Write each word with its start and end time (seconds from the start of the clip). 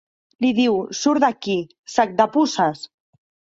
Li 0.45 0.49
diu: 0.59 0.77
surt 1.01 1.23
d'aquí, 1.25 1.55
sac 1.99 2.17
de 2.23 2.29
puces! 2.39 2.85